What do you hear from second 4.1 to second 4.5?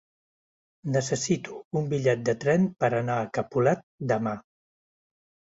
demà.